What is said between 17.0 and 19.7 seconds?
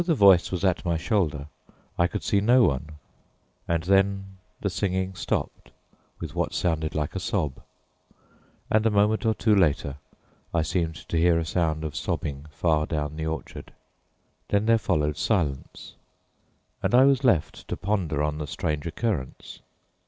was left to ponder on the strange occurrence.